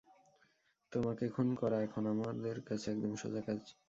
[0.91, 3.61] তোমাকে খুন করা এখন আমাদের কাছে একদম সোজা কাজ।